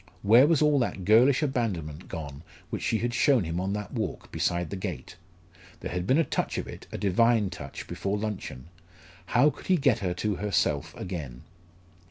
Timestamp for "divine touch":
6.97-7.85